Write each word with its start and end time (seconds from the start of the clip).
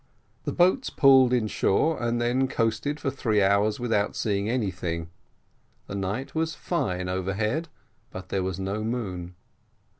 The 0.45 0.51
boats 0.51 0.89
pulled 0.89 1.31
in 1.31 1.45
shore, 1.45 2.01
and 2.01 2.19
then 2.19 2.47
coasted 2.47 2.99
for 2.99 3.11
three 3.11 3.39
hours, 3.43 3.79
without 3.79 4.15
seeing 4.15 4.49
anything: 4.49 5.11
the 5.85 5.93
night 5.93 6.33
was 6.33 6.55
fine 6.55 7.07
overhead, 7.07 7.69
but 8.09 8.29
there 8.29 8.41
was 8.41 8.59
no 8.59 8.83
moon. 8.83 9.35